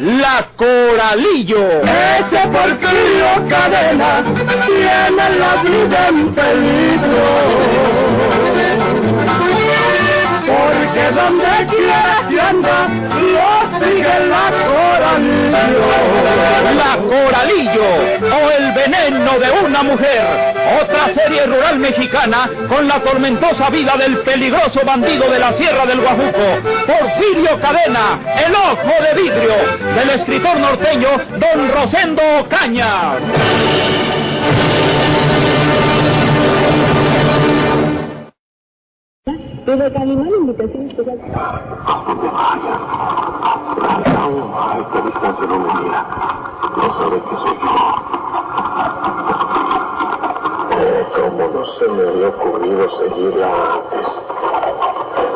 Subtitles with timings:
[0.00, 1.82] La Coralillo.
[1.82, 4.24] Ese porquillo cadena
[4.66, 7.24] tiene la vida en peligro.
[10.46, 12.40] Porque donde quiera que
[15.64, 17.84] La Coralillo
[18.20, 20.54] o el veneno de una mujer.
[20.82, 26.00] Otra serie rural mexicana con la tormentosa vida del peligroso bandido de la Sierra del
[26.00, 29.54] Guajuco, Porfirio Cadena, el ojo de vidrio,
[29.94, 33.18] del escritor norteño Don Rosendo Ocaña.
[39.74, 41.18] Desde Calimán, invitación especial.
[41.34, 42.74] ¿A dónde vaya?
[44.54, 46.00] A esta distancia no me mira.
[46.76, 47.74] No sabe que soy yo.
[51.16, 54.06] Cómo no se me había ocurrido seguirla antes.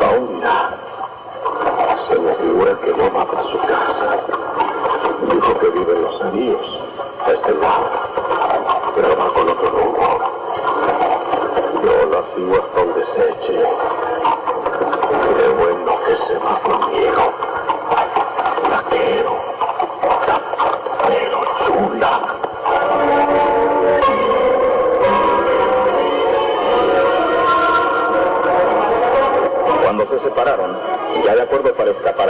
[0.07, 0.57] Aún mira.
[2.07, 4.09] Se me figura que no va para su casa.
[5.33, 6.65] Dijo que vive en los navíos,
[7.25, 7.89] a este lado.
[8.95, 10.07] Pero va con otro rumbo.
[11.83, 14.08] Yo la sigo hasta donde se eche.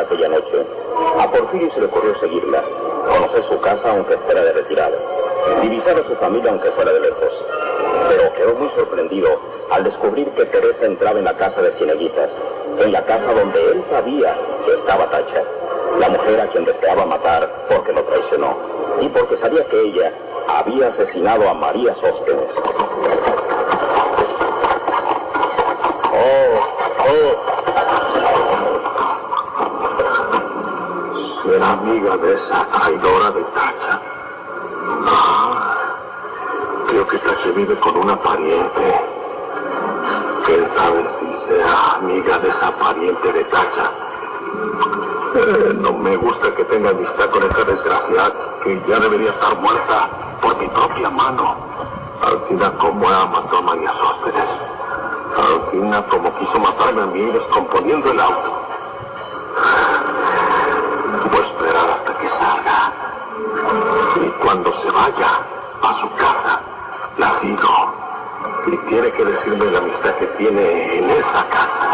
[0.09, 0.65] Aquella noche,
[1.19, 2.63] a Porfirio se le ocurrió seguirla,
[3.07, 4.97] conocer su casa aunque fuera de retirada,
[5.61, 7.45] divisar a su familia aunque fuera de lejos.
[8.09, 12.30] Pero quedó muy sorprendido al descubrir que Teresa entraba en la casa de Cieneguitas,
[12.80, 15.43] en la casa donde él sabía que estaba Tacha,
[15.99, 18.58] la mujer a quien deseaba matar porque lo traicionó
[19.02, 20.11] y porque sabía que ella
[20.48, 22.49] había asesinado a María Sóstenes.
[26.11, 26.59] Oh,
[27.05, 27.58] oh.
[31.49, 33.99] Será amiga de esa traidora de Tacha.
[35.08, 35.95] Ah,
[36.87, 39.02] creo que Tacha vive con una pariente.
[40.45, 43.92] ¿Quién sabe si sea amiga de esa pariente de Tacha?
[45.33, 48.31] Eh, no me gusta que tenga amistad con esa desgraciada
[48.64, 50.08] que ya debería estar muerta
[50.43, 51.55] por mi propia mano.
[52.21, 54.49] Alcina como ella mató a María Sóstenes.
[55.36, 58.60] Alcina como quiso matarme a mí descomponiendo el auto.
[64.99, 65.32] Vaya
[65.82, 66.61] a su casa,
[67.17, 67.93] la sigo.
[68.67, 71.86] Y tiene que decirme la amistad que tiene en esa casa.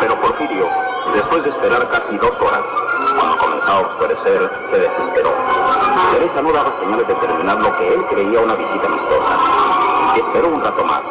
[0.00, 0.66] Pero Porfirio,
[1.14, 2.64] después de esperar casi dos horas,
[3.16, 5.32] cuando comenzaba a oscurecer, se desesperó.
[6.10, 9.38] Teresa no daba señales de terminar lo que él creía una visita amistosa.
[10.16, 11.02] Esperó un rato más,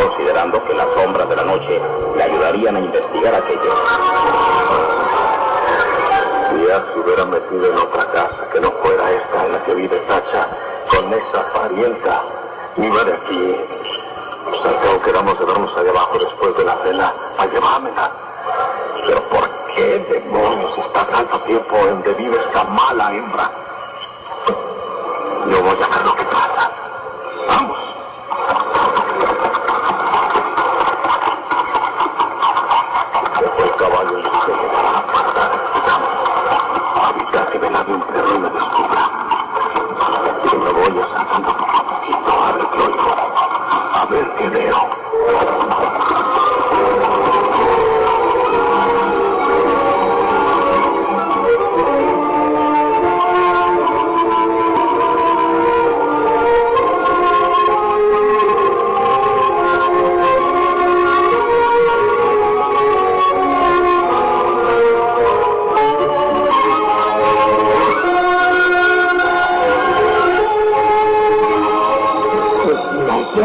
[0.00, 1.80] considerando que las sombras de la noche
[2.16, 3.74] le ayudarían a investigar aquello.
[6.50, 9.74] Si ya se hubiera metido en otra casa que no fuera esta en la que
[9.74, 10.46] vive Tacha,
[10.90, 12.22] con esa parienta,
[12.76, 13.56] iba de aquí.
[14.64, 18.10] Al cabo quedamos de vernos allá abajo después de la cena a llevármela.
[19.06, 23.50] Pero ¿por qué demonios está tanto tiempo en donde vive esta mala hembra?
[25.50, 26.67] Yo voy a ver lo que pasa.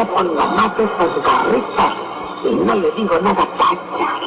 [0.04, 1.94] Me llevo nomás esos garritos
[2.44, 4.20] y no le digo nada Tacha.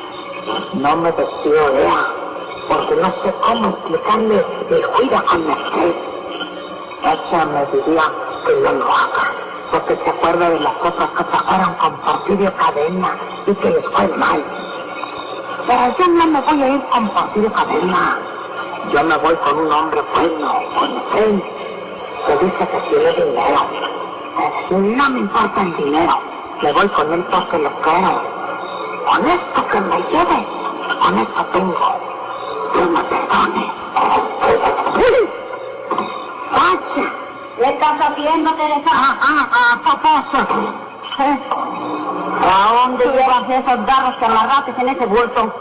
[0.74, 2.06] No me desvío de ella,
[2.68, 5.96] porque no sé cómo explicarle el cuida con Mercedes.
[7.02, 8.02] Tacha me diría
[8.46, 9.32] que no lo haga,
[9.72, 14.08] porque se acuerda de las cosas que pasaron con Porfirio Cadena y que les fue
[14.08, 14.44] mal.
[15.66, 18.18] Pero yo no me voy a ir con Porfirio Cadena.
[18.92, 21.42] Yo me voy con un hombre bueno, con él.
[22.26, 23.95] Se dice que tiene dinero.
[24.70, 26.18] No me importa el dinero.
[26.62, 28.20] Me voy con él porque lo quiero.
[29.08, 30.46] Con esto que me lleve,
[31.02, 32.00] con esto tengo.
[32.72, 33.72] Que me perdone.
[36.50, 37.12] ¡Pacha!
[37.56, 38.90] ¿Qué estás haciendo, Teresa?
[38.92, 40.46] ¡Ah, ah, ah, papazo!
[41.18, 45.54] ¿A dónde llevas esos garros que amarraste en ese bulto?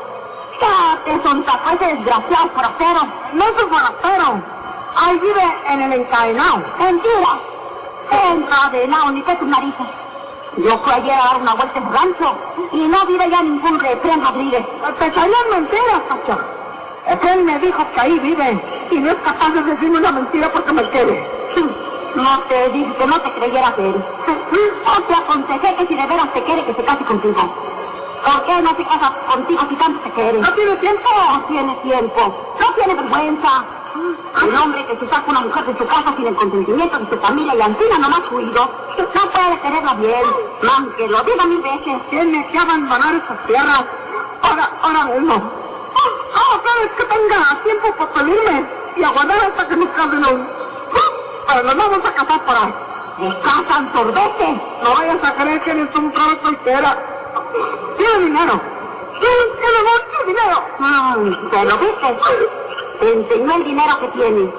[0.60, 3.02] ¡Date, son ese desgraciado forastero!
[3.34, 4.42] No soy forastero.
[4.98, 6.64] Ahí vive en el encadenado.
[6.80, 7.55] ¡Mentira!
[8.32, 9.88] Encadenado, ni que tus narices.
[10.58, 12.36] Yo fui ayer a dar una vuelta en rancho
[12.72, 14.66] y no vi ya ningún refrén Rodríguez.
[15.00, 16.38] Te salían mentiras, Pacha.
[17.34, 20.74] Él me dijo que ahí vive y no es capaz de decirme una mentira porque
[20.74, 21.46] me quiere.
[22.16, 23.94] No te dije que no te creyeras él.
[24.88, 27.36] O te aconsejé que si de veras te quiere que se case contigo.
[28.24, 30.40] ¿Por qué no se casa contigo si tanto te quiere?
[30.40, 31.10] ¿No tiene tiempo?
[31.30, 32.56] No tiene tiempo.
[32.60, 33.66] No tiene vergüenza.
[33.96, 37.18] Un hombre que se saca una mujer de su casa sin el consentimiento de su
[37.18, 40.24] familia y encima nomás su hijo, no puede quererla bien.
[40.76, 42.10] Aunque lo diga mil veces.
[42.10, 43.86] Tiene que abandonar esas tierras.
[44.44, 45.52] Ahora, ahora mismo.
[46.36, 48.66] Ah, ¿sabes que tenga tiempo para salirme
[48.98, 50.48] y aguardar hasta que nos casen
[51.48, 52.74] Pero nos vamos a casar por ahí.
[53.18, 54.62] ¿Se casan sordete?
[54.84, 56.98] No vayas a creer que eres un trabajo soltera.
[57.98, 58.62] Tiene dinero.
[59.22, 60.64] Tiene, tiene mucho dinero.
[60.80, 62.66] Mm, ¿Te lo viste?
[63.00, 64.54] Te enseñó el dinero que tiene.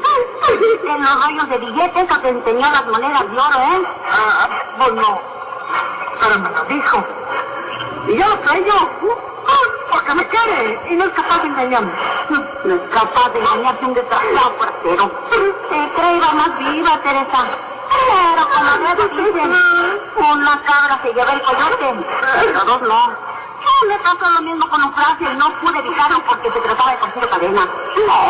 [0.89, 3.83] En los rollos de billetes o te enseñó las monedas de oro, ¿eh?
[4.11, 4.49] Ah,
[4.79, 5.21] pues no.
[6.21, 7.05] Pero me lo dijo.
[8.09, 9.27] Y yo lo creo.
[9.91, 11.93] Porque me quiere y no es capaz de engañarme.
[12.65, 15.11] No es capaz de engañarse un desgraciado puertero.
[15.31, 17.45] Te creía más viva, Teresa.
[18.09, 19.53] Pero como luego dicen,
[20.33, 22.07] una cabra se lleva el coyote,
[22.41, 23.26] pero dos no.
[23.89, 27.31] Me pasó lo mismo con Eufrasia y no pude evitarlo porque se trataba de Porfirio
[27.31, 27.69] Cadena.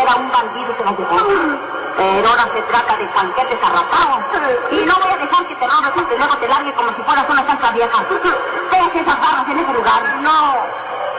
[0.03, 1.17] Era un bandido y se la llevó.
[1.97, 4.25] Pero ahora se trata de banquetes arrasados.
[4.71, 7.31] Y no voy a dejar que te robes y luego te largue como si fueras
[7.31, 8.05] una santa vieja.
[8.71, 10.17] Deje esas barras en ese lugar.
[10.21, 10.55] No.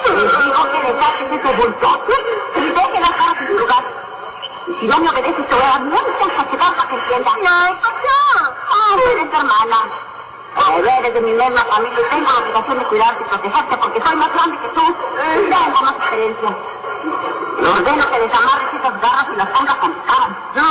[0.05, 2.03] Te digo que dejaste ese bulto.
[2.55, 3.83] Y deje las barras en su lugar.
[4.67, 7.33] Y si no me obedeces te voy a dar muchas cachetadas para que entiendas.
[7.37, 8.53] No, papá.
[8.69, 9.79] Ah, eres hermana.
[10.57, 14.15] Eres de mi misma familia y tengo la obligación de cuidarte y protegerte porque soy
[14.15, 14.95] más grande que tú.
[15.15, 16.49] Tengo más experiencia.
[17.59, 20.29] Le ordeno que desamarres esas garras y las pongas con cara.
[20.55, 20.63] No,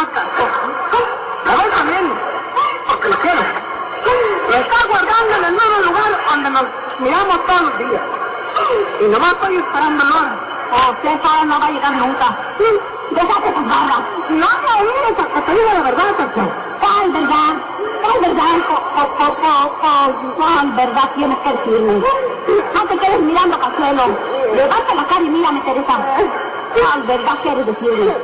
[1.45, 2.13] Me voy también,
[2.89, 3.43] porque lo quiero.
[4.51, 6.65] Me está guardando en el mismo lugar donde nos
[6.99, 8.03] miramos todos los días.
[9.01, 10.37] Y nomás estoy esperando ahora.
[10.73, 12.37] O sea, esa no va a llegar nunca.
[13.11, 14.01] Déjate tus garras.
[14.31, 16.53] No me oíres a que te diga la verdad, Tacho.
[16.81, 17.55] ¿Cuál verdad?
[18.03, 18.59] ¿Cuál verdad?
[18.95, 19.56] ¿Cuál verdad
[21.17, 22.03] tienes que decirme?
[22.75, 24.05] No te quedes mirando suelo.
[24.55, 25.99] Levanta la cara y mírame, Teresa.
[26.75, 28.15] ¿Cuál verdad quieres decirme?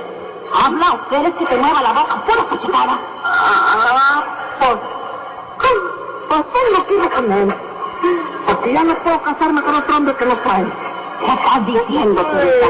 [0.53, 2.99] Habla o quieres que te mueva la boca pura cachetada.
[3.25, 4.23] Ah,
[4.59, 4.77] pues...
[6.29, 7.55] Pues tengo con él.
[8.47, 10.67] Porque ya no puedo casarme con otro hombre que no trae.
[11.21, 12.67] ¿Qué estás diciendo, Teresa?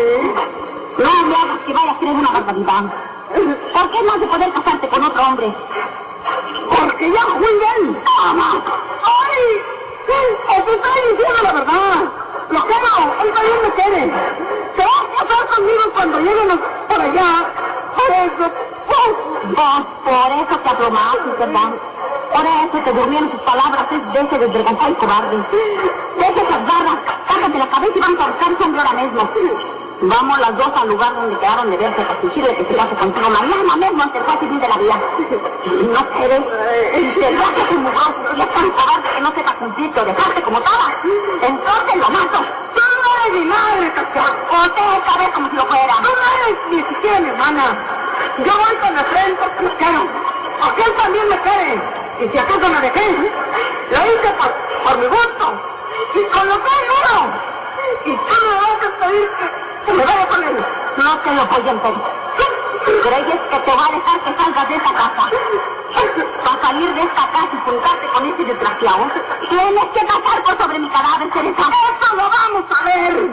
[0.99, 2.83] No me hagas que vaya a creer una barbaridad.
[3.73, 5.55] ¿Por qué no has de poder casarte con otro hombre?
[6.69, 8.03] Porque ya fui él.
[9.05, 9.63] ¡Ay!
[10.49, 12.05] Os estoy diciendo la verdad.
[12.51, 13.23] Lo quiero.
[13.23, 14.13] Él también me quiere.
[14.77, 17.51] Se va a casar conmigo cuando lleguen por allá.
[17.97, 18.73] Por eso.
[19.45, 21.73] Vos, por eso te abromaste, ¿verdad?
[22.33, 25.37] Por eso te durmieron sus palabras es de ese desvergonzado y cobarde.
[26.17, 26.99] Deja esas barras,
[27.29, 29.82] cállate la cabeza y vamos a hombre ahora mismo.
[30.05, 33.31] Vamos las dos al lugar donde quedaron de verse para exigirle que se case contigo
[33.31, 35.01] mañana mismo el juez civil de la vía.
[35.95, 36.43] No quieres
[36.93, 40.93] enterrarte como mujer y es tan cobarde que no sepa cumplirte o dejarte como todas.
[41.41, 42.39] Entonces lo mato.
[42.75, 44.35] Tú no eres mi madre, cachorro.
[44.51, 45.95] O te saber como si lo fuera.
[46.03, 47.77] Tú no eres ni siquiera mi hermana.
[48.39, 50.09] Yo voy con el tren porque lo quiero.
[50.63, 51.81] Porque él también me quiere.
[52.23, 53.07] Y si acaso me dejé,
[53.91, 55.47] lo hice por, por mi gusto.
[56.15, 56.83] Y con lo que hay
[59.87, 60.65] que, me vaya con él.
[60.97, 62.23] No te lo voy a impedir.
[62.85, 65.31] ¿Crees que te va a dejar que salgas de esta casa?
[66.45, 69.07] Para salir de esta casa y juntarte con ese desgraciado,
[69.49, 71.63] tienes que pasar por sobre mi cadáver, Teresa.
[71.63, 73.31] ¡Eso lo vamos a ver!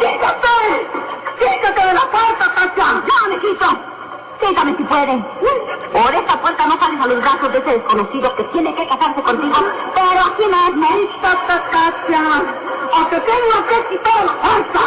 [0.00, 0.90] ¡Quítate!
[1.38, 3.02] ¡Quítate de la puerta, Tacha!
[3.06, 3.66] ¡Ya, me quito!
[4.40, 5.24] Quítame si puede.
[5.92, 9.22] Por esta puerta no sales a los brazos de ese desconocido que tiene que casarse
[9.22, 9.54] contigo,
[9.94, 10.88] pero aquí mismo.
[10.88, 12.67] ¡Quítate, Tacha!
[12.92, 14.82] ¡O te tengo que quitar la puerta!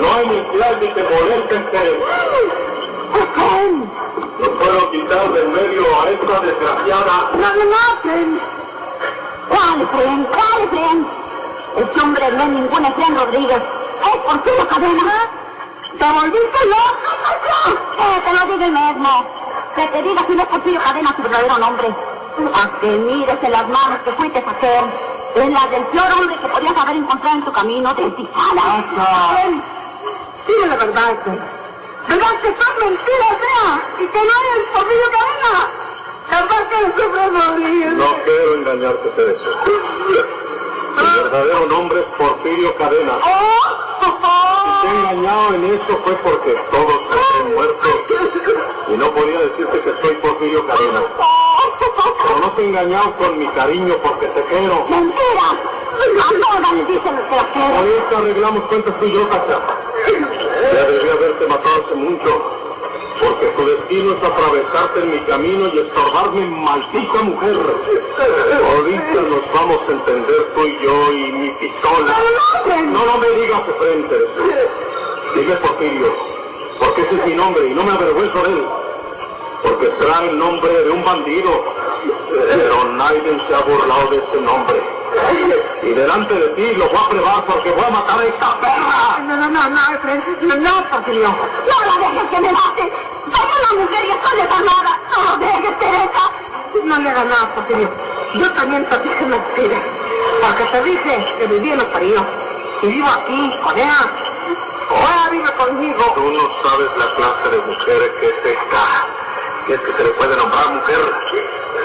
[0.00, 1.62] No hay necesidad ni te molestes,
[3.12, 3.72] ¿Por qué?
[4.40, 7.30] No puedo quitar del medio a esta desgraciada.
[7.34, 8.40] ¡No me maten!
[9.48, 10.24] ¿Cuál Efraín?
[10.24, 11.06] ¿Cuál Efraín?
[11.76, 13.62] Ese hombre no es ningún Efraín Rodríguez.
[14.02, 15.28] Es Porfirio Cadena.
[15.98, 19.24] ¡Te volviste loco, Que te lo diga el mismo.
[19.74, 21.88] Que te diga si no es Porfirio Cadena tu verdadero nombre.
[22.54, 25.19] A que mires en las manos que fuiste a hacer.
[25.34, 28.78] En las del peor hombre que podías haber encontrado en tu camino de Tizala.
[28.80, 29.62] Eso.
[30.46, 31.30] Dime la verdad, este.
[32.08, 33.82] ¿Verdad que son mentiras, vea?
[34.00, 35.70] Y que no eres Porfirio Cadena.
[36.30, 37.92] La verdad que eres siempre morir.
[37.92, 39.50] No quiero engañarte, Teresa.
[40.96, 43.18] Mi verdadero nombre es Porfirio Cadena.
[43.24, 43.80] ¡Oh!
[44.02, 44.08] Si
[44.82, 47.94] te he engañado en eso fue porque todos están muertos
[48.88, 51.02] y no podía decirte que soy Porfirio Cadena.
[52.30, 54.86] Pero no te engañado con mi cariño porque te quiero.
[54.88, 55.50] ¡Mentira!
[55.50, 57.74] A todas dicen que la quiero.
[57.74, 59.58] Ahorita arreglamos cuentas tú y yo, Cacha.
[60.72, 62.42] Ya debí haberte matado hace mucho.
[63.20, 67.56] Porque tu destino es atravesarte en mi camino y estorbarme, maldita mujer.
[68.64, 72.16] Ahorita nos vamos a entender tú y yo y mi pistola.
[72.92, 74.16] No, no me digas de frente.
[75.34, 76.14] Dime Porfirio,
[76.78, 78.64] porque ese es mi nombre y no me avergüenzo de él.
[79.62, 81.64] Porque será el nombre de un bandido.
[82.30, 84.82] Pero nadie se ha burlado de ese nombre.
[85.82, 89.18] Y delante de ti lo voy a probar porque voy a matar a esta perra.
[89.26, 90.22] No, no, no, no, Efraín.
[90.42, 91.28] No, no, Porfirio.
[91.28, 92.92] No la dejes que me mate.
[93.32, 95.00] Soy una mujer y estoy desarmada.
[95.16, 96.30] No lo dejes, Teresa.
[96.84, 97.90] No le hagas nada, Porfirio.
[98.34, 99.82] Yo también te dije mentiras.
[100.42, 102.22] Porque te dije que vivía en los paríos.
[102.82, 103.94] Y vivo aquí, con ella.
[104.90, 106.12] Ahora vive conmigo.
[106.14, 109.06] Tú no sabes la clase de mujer que es esta.
[109.66, 111.12] Si es que se le puede nombrar mujer.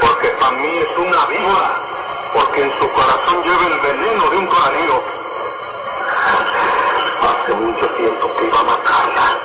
[0.01, 1.81] Porque para mí es una víbora.
[2.33, 5.03] Porque en su corazón lleva el veneno de un coralillo.
[7.21, 9.39] Hace mucho tiempo que iba a matarla.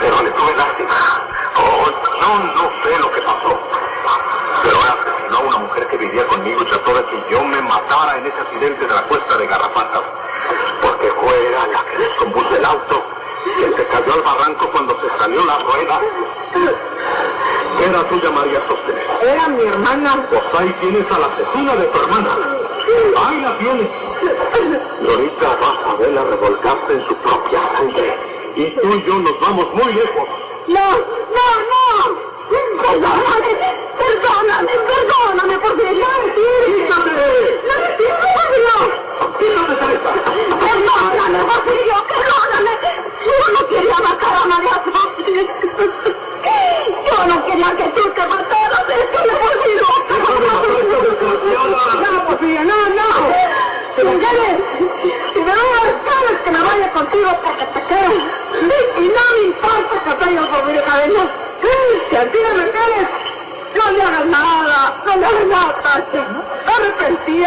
[0.00, 1.22] Pero le tuve lástima.
[1.56, 1.86] Oh,
[2.20, 3.58] yo no sé lo que pasó.
[4.62, 8.18] Pero asesinó a una mujer que vivía conmigo y trató de que yo me matara
[8.18, 10.02] en ese accidente de la cuesta de Garrapatas.
[10.82, 13.04] Porque fue ella la que descompuso el auto,
[13.58, 16.00] que se cayó al barranco cuando se salió la rueda.
[17.82, 19.04] Era tuya María Sostenes.
[19.22, 20.26] Era mi hermana.
[20.30, 22.30] Pues ahí tienes a la asesina de tu hermana.
[23.24, 23.88] Ahí la tienes.
[25.02, 28.16] Y ahorita vas a verla revolcarse en su propia sangre.
[28.56, 30.28] Y tú y yo nos vamos muy lejos.
[30.68, 32.28] No, no, no.
[32.48, 33.56] Perdóname,
[33.98, 35.52] perdóname, perdóname.
[36.66, 37.60] ¡Quítate!
[37.66, 38.78] No me Porfirio.
[39.38, 40.12] ¡Quítate, Teresa!
[40.60, 42.72] Perdóname, Porfirio, perdóname.
[43.26, 44.47] Yo no quería matar a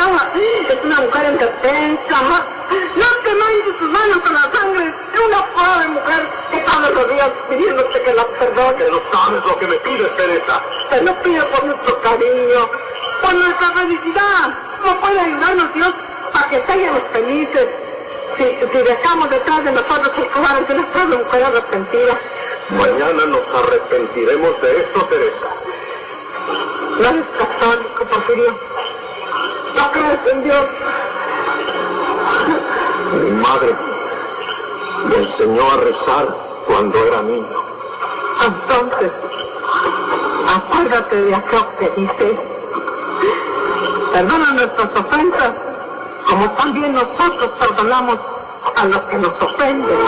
[0.02, 2.22] Es una mujer indefensa.
[2.96, 7.08] No te manches tus manos con la sangre de una pobre mujer que todos los
[7.08, 8.78] días pidiéndote que la perdone.
[8.78, 10.62] Que no sabes lo que me pides, Teresa.
[10.90, 12.70] Te lo pido por nuestro cariño,
[13.22, 14.58] por nuestra felicidad.
[14.82, 15.94] ¿Cómo puede ayudarnos Dios
[16.34, 17.68] a que seamos felices?
[18.38, 22.20] Si, si dejamos detrás de nosotros el cobarde de una pobre mujer arrepentida.
[22.72, 25.48] Mañana nos arrepentiremos de esto, Teresa.
[26.98, 28.81] No eres católico, Porfirio.
[29.76, 30.66] No crees en Dios.
[33.24, 33.76] Mi madre
[35.08, 36.36] me enseñó a rezar
[36.68, 37.48] cuando era niño.
[38.46, 39.12] Entonces,
[40.56, 42.40] acuérdate de aquello que dice.
[44.14, 45.54] Perdona nuestras ofensas,
[46.28, 48.20] como también nosotros perdonamos
[48.76, 50.00] a los que nos ofenden.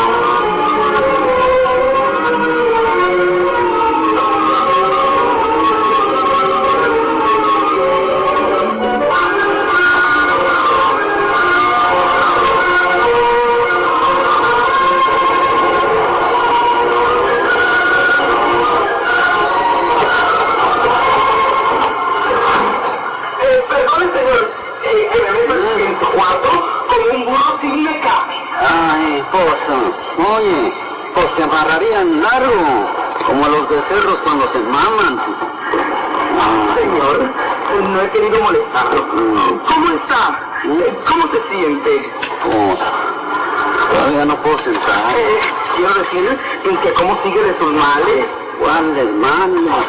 [46.14, 48.26] Quiero decir, ¿en que cómo sigue de sus males?
[48.60, 49.86] ¿Cuáles manos?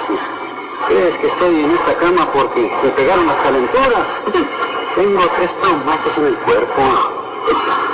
[0.89, 4.07] ¿Crees que estoy en esta cama porque me pegaron las calenturas?
[4.97, 6.83] Tengo tres plomazos en el cuerpo.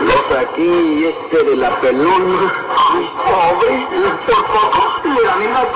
[0.06, 2.52] Dos aquí y este de la pelona.
[2.92, 3.86] Ay, pobre,
[4.26, 5.66] por poco le dan en la.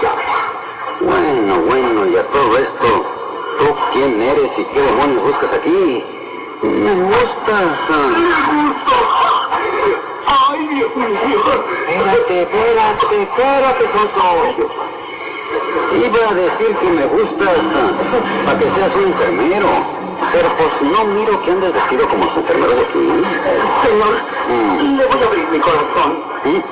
[1.01, 3.07] Bueno, bueno, y a todo esto,
[3.59, 6.05] ¿tú quién eres y qué demonios buscas aquí?
[6.63, 7.79] Me gustas.
[7.91, 8.15] ah.
[8.17, 9.34] ¡Le gusto!
[10.27, 11.41] ¡Ay, Dios mío!
[11.89, 14.69] Espérate, espérate, espérate, Sonso.
[15.95, 17.59] Iba a decir que me gustas
[18.47, 19.69] para que seas un enfermero.
[20.33, 23.25] Pero pues no miro que andes vestido como los enfermeros de aquí.
[23.87, 24.15] Señor,
[24.49, 24.97] Mm.
[24.99, 26.25] le voy a abrir mi corazón.
[26.45, 26.63] ¿Sí?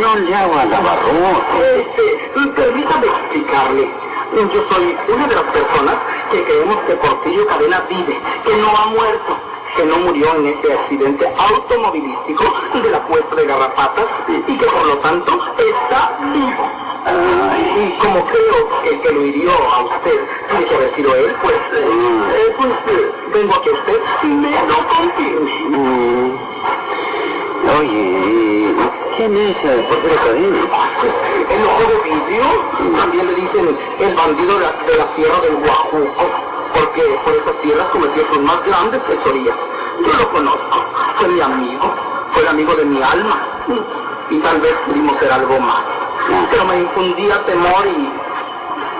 [0.00, 3.90] No le hago a la Este, permítame explicarle.
[4.32, 5.96] Yo soy una de las personas
[6.30, 9.38] que creemos que Porfirio Cadena vive, que no ha muerto,
[9.76, 14.86] que no murió en ese accidente automovilístico de la puesta de garrapatas y que por
[14.86, 16.90] lo tanto está vivo.
[17.02, 21.34] Y como creo que el que lo hirió a usted tiene que haber sido él,
[21.42, 21.88] pues, eh,
[22.36, 25.52] eh, pues eh, vengo a que usted me lo confirme.
[25.70, 26.50] Mm.
[27.78, 28.74] Oye,
[29.16, 30.58] ¿quién es el portero Cadena?
[31.48, 35.56] El ojo de vidrio, también le dicen el bandido de la, de la sierra del
[35.56, 39.56] Guajuco, porque por esas tierras cometió sus más grandes fechorías.
[40.06, 40.84] Yo lo conozco,
[41.18, 41.94] fue mi amigo,
[42.32, 43.36] fue el amigo de mi alma,
[44.30, 45.82] y tal vez pudimos ser algo más.
[46.50, 48.12] Pero me infundía temor y,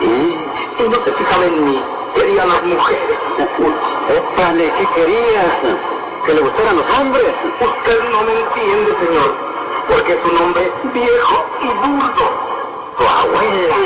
[0.05, 0.51] ¿Eh?
[0.79, 1.83] y no se fijaba en mí,
[2.15, 3.19] quería a las mujeres.
[4.09, 5.55] Épale, ¿qué querías?
[6.27, 7.35] ¿Que le gustaran los hombres?
[7.61, 9.35] Usted no me entiende, señor,
[9.89, 12.60] porque es un hombre viejo y burdo.
[13.01, 13.77] Tu abuela.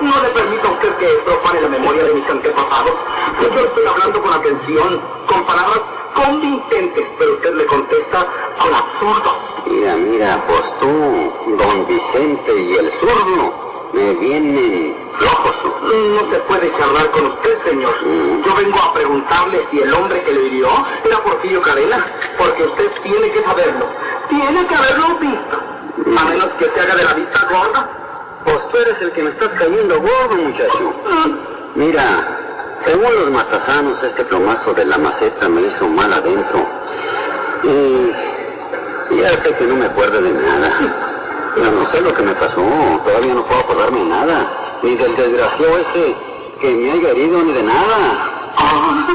[0.00, 2.94] No le permito a usted que profane la memoria de mis antepasados.
[3.38, 5.80] Yo estoy hablando con atención, con palabras
[6.14, 8.26] convincentes, pero usted me contesta
[8.58, 9.34] con absurdos.
[9.66, 10.86] Mira, mira, pues tú,
[11.58, 15.56] don Vicente y el zurdo, me vienen flojos.
[15.82, 17.94] No se puede charlar con usted, señor.
[18.06, 18.42] Mm.
[18.42, 20.68] Yo vengo a preguntarle si el hombre que lo hirió
[21.04, 22.06] era Porfirio Cadena,
[22.38, 23.86] porque usted tiene que saberlo.
[24.30, 25.60] Tiene que haberlo visto.
[26.18, 27.99] A menos que se haga de la vista gorda.
[28.44, 30.94] Pues tú eres el que me estás cayendo gordo, muchacho.
[31.74, 32.38] Mira,
[32.84, 36.66] según los matasanos, este plomazo de la maceta me hizo mal adentro.
[37.64, 40.70] Y ya sé que no me acuerdo de nada.
[41.54, 42.62] Pero no sé lo que me pasó.
[43.04, 44.78] Todavía no puedo acordarme de nada.
[44.82, 46.16] Ni del desgraciado ese
[46.60, 48.30] que me haya herido, ni de nada.
[48.56, 49.06] Ah,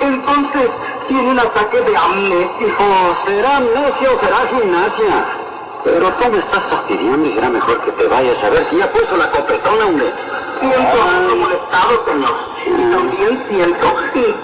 [0.00, 0.70] entonces
[1.06, 2.74] tiene un ataque de amnesia.
[2.78, 5.41] O será amnesia o será gimnasia.
[5.84, 8.92] Pero tú me estás fastidiando y será mejor que te vayas a ver si ya
[8.92, 10.12] puso la copetona, hombre.
[10.60, 12.34] Siento haberlo molestado, señor.
[12.64, 13.96] Y también siento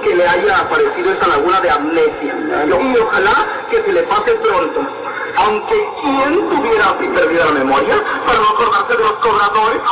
[0.03, 2.35] que le haya aparecido esa laguna de amnesia.
[2.66, 4.81] Y ojalá que se le pase pronto.
[5.37, 9.83] Aunque quién tuviera así perdida la memoria para no acordarse de los cobradores.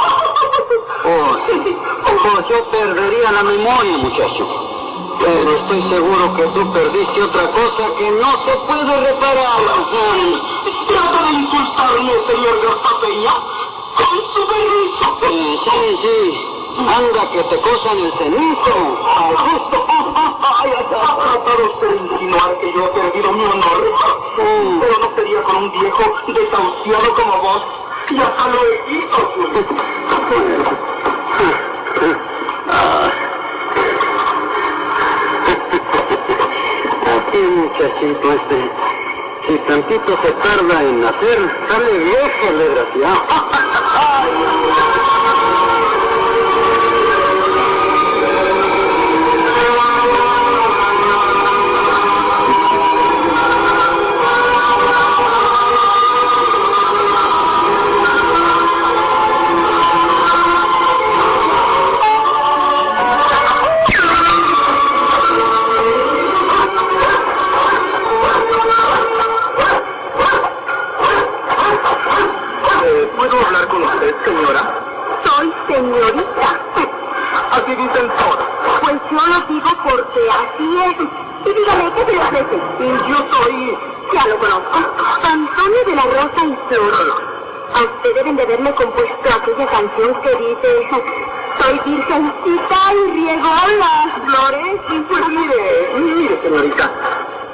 [1.04, 4.75] Oh, pues yo perdería la memoria, muchacho.
[5.18, 9.61] Pero estoy seguro que tú perdiste otra cosa que no se puede reparar.
[10.88, 13.33] Trata de insultarme, señor Garzapeña,
[13.96, 15.18] con su berrizo.
[15.22, 16.57] Eh, sí, sí.
[16.79, 18.74] Anda, que te cosan el cenizo.
[19.16, 19.87] Al gusto.
[20.57, 23.81] Ha tratado usted de insinuar que yo he perdido mi honor.
[24.37, 27.62] Pero no sería con un viejo desahuciado como vos.
[28.11, 29.33] Y hasta lo he visto.
[37.84, 38.70] este,
[39.46, 43.22] si tantito se tarda en nacer, sale viejo desgraciado.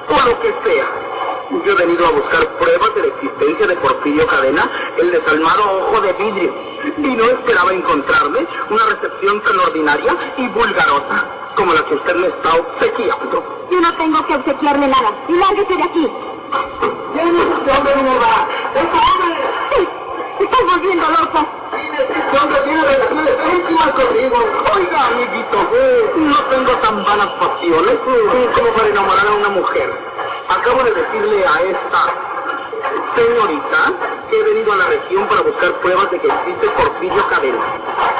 [0.08, 0.86] por lo que sea,
[1.64, 6.00] yo he venido a buscar pruebas de la existencia de Porfirio Cadena, el desalmado ojo
[6.00, 6.54] de vidrio,
[6.98, 12.28] y no esperaba encontrarme una recepción tan ordinaria y vulgarosa como la que usted me
[12.28, 13.66] está obsequiando.
[13.70, 15.12] Yo no tengo que obsequiarle nada.
[15.28, 16.08] Y lárguese de aquí.
[17.12, 17.72] ¿Quién es este
[20.42, 21.46] me estoy volviendo loca.
[21.72, 24.36] Este hombre tiene relaciones íntimas conmigo.
[24.74, 25.58] Oiga, amiguito,
[26.16, 27.98] no tengo tan vanas pasiones
[28.54, 29.92] como para enamorar a una mujer.
[30.48, 32.14] Acabo de decirle a esta
[33.14, 33.92] señorita
[34.30, 37.64] que he venido a la región para buscar pruebas de que existe Porfirio Cadena.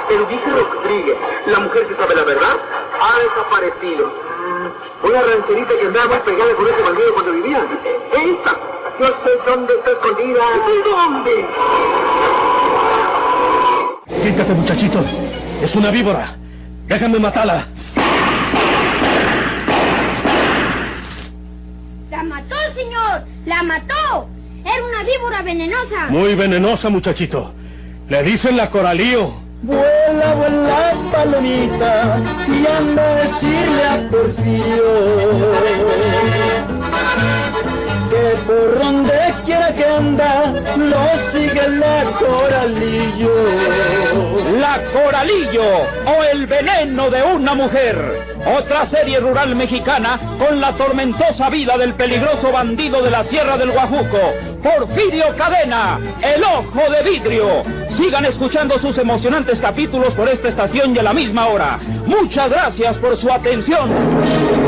[0.08, 2.56] Enrique Rodríguez, la mujer que sabe la verdad,
[3.00, 4.12] ha desaparecido.
[5.02, 7.66] Una rancherita que andaba muy pegada con ese bandido cuando vivía.
[8.12, 8.81] Esta.
[9.00, 10.40] Yo sé dónde está escondida.
[10.84, 11.30] ¿Dónde?
[14.22, 15.04] Quítate, muchachito.
[15.62, 16.36] Es una víbora.
[16.86, 17.66] Déjame matarla.
[22.10, 23.22] ¡La mató, señor!
[23.46, 24.28] ¡La mató!
[24.64, 26.06] Era una víbora venenosa.
[26.10, 27.52] Muy venenosa, muchachito.
[28.08, 29.34] Le dicen la coralío.
[29.62, 35.52] Vuela, vuela, palomita, y anda a decirle a Porfirio
[38.12, 43.32] que por donde quiera que anda, lo sigue la coralillo.
[44.60, 45.62] La Coralillo
[46.06, 47.96] o el veneno de una mujer.
[48.58, 53.70] Otra serie rural mexicana con la tormentosa vida del peligroso bandido de la Sierra del
[53.70, 54.18] Guajuco,
[54.62, 57.64] Porfirio Cadena, el ojo de vidrio.
[57.96, 61.78] Sigan escuchando sus emocionantes capítulos por esta estación y a la misma hora.
[62.04, 64.61] Muchas gracias por su atención.